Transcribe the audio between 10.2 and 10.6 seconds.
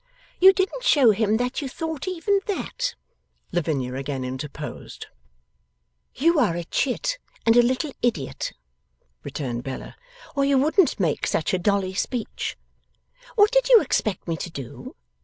'or you